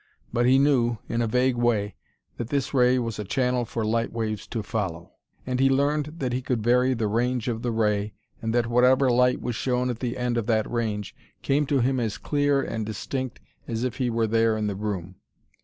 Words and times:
But 0.33 0.47
he 0.47 0.57
knew, 0.57 0.97
in 1.07 1.21
a 1.21 1.27
vague 1.27 1.57
way, 1.57 1.93
that 2.37 2.49
this 2.49 2.73
ray 2.73 2.97
was 2.97 3.19
a 3.19 3.23
channel 3.23 3.65
for 3.65 3.85
light 3.85 4.11
waves 4.11 4.47
to 4.47 4.63
follow, 4.63 5.11
and 5.45 5.59
he 5.59 5.69
learned 5.69 6.15
that 6.17 6.33
he 6.33 6.41
could 6.41 6.63
vary 6.63 6.95
the 6.95 7.05
range 7.07 7.47
of 7.47 7.61
the 7.61 7.69
ray 7.69 8.15
and 8.41 8.51
that 8.51 8.65
whatever 8.65 9.11
light 9.11 9.43
was 9.43 9.55
shown 9.55 9.91
at 9.91 9.99
the 9.99 10.17
end 10.17 10.37
of 10.39 10.47
that 10.47 10.67
range 10.67 11.15
came 11.43 11.67
to 11.67 11.81
him 11.81 11.99
as 11.99 12.17
clear 12.17 12.63
and 12.63 12.83
distinct 12.83 13.39
as 13.67 13.83
if 13.83 13.97
he 13.97 14.09
were 14.09 14.25
there 14.25 14.57
in 14.57 14.65
the 14.65 14.75
room. 14.75 15.17